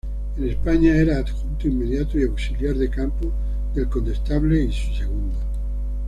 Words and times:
En 0.39 0.49
España 0.49 0.95
era 0.95 1.19
adjunto 1.19 1.67
inmediato 1.67 2.17
y 2.17 2.23
auxiliar 2.23 2.73
de 2.75 2.89
campo 2.89 3.31
del 3.75 3.87
Condestable 3.87 4.59
y 4.63 4.71
su 4.73 4.91
segundo. 4.95 5.35